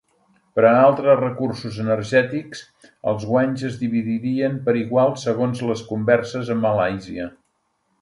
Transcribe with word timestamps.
Per 0.53 0.61
a 0.69 0.77
altres 0.85 1.19
recursos 1.19 1.77
energètics, 1.83 2.63
els 3.13 3.29
guanys 3.33 3.67
es 3.69 3.79
dividirien 3.85 4.59
per 4.67 4.77
igual 4.83 5.17
segons 5.29 5.65
les 5.71 5.89
converses 5.95 6.55
a 6.57 6.63
Malàisia. 6.67 7.33